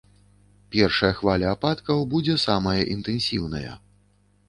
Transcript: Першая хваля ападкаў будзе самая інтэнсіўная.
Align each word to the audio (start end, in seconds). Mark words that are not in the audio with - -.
Першая 0.75 1.11
хваля 1.19 1.53
ападкаў 1.57 2.03
будзе 2.17 2.41
самая 2.47 2.77
інтэнсіўная. 2.97 3.79